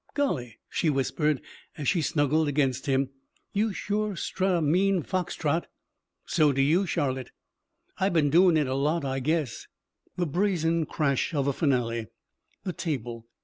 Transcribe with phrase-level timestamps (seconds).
[0.15, 1.41] "Golly," she whispered,
[1.77, 3.11] as she snuggled against him,
[3.53, 5.67] "you sure strut a mean fox trot."
[6.25, 7.29] "So do you, Charlotte."
[7.99, 9.67] "I been doin' it a lot, I guess."
[10.17, 12.07] The brazen crash of a finale.
[12.63, 13.27] The table.